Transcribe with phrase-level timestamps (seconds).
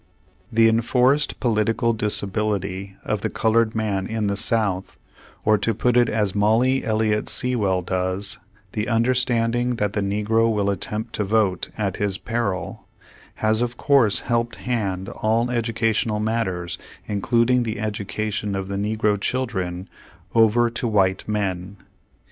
[0.51, 4.97] The enforced political disability of the colored man in the South,
[5.45, 8.39] or to put it as Molly Elliot Sea well does,'
[8.71, 12.87] the understanding that the negro will attempt to vote "at liis peril,"
[13.45, 19.21] has of course helped hand all educational matters including the educa tion of the negro
[19.21, 19.87] children
[20.33, 21.77] over to white men.